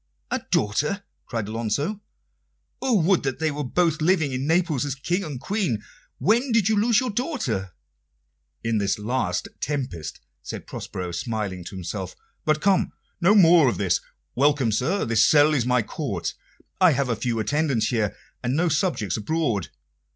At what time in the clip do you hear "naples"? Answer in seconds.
4.47-4.83